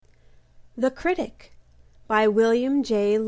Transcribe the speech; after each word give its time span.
THE 0.75 0.89
CRITIC 0.89 1.51
BY 2.07 2.27
WILLIAM 2.29 2.81
J. 2.81 3.19